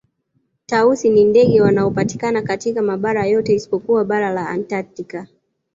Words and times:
Tausi 0.65 1.09
ni 1.09 1.25
ndege 1.25 1.61
wanaopatikana 1.61 2.41
katika 2.41 2.81
mabara 2.81 3.25
yote 3.25 3.53
isipokuwa 3.53 4.05
bara 4.05 4.29
la 4.29 4.49
Antaktika 4.49 5.27